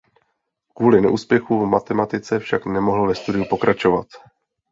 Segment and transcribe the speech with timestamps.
[0.75, 4.07] Kvůli neúspěchu v matematice však nemohl ve studiu pokračovat.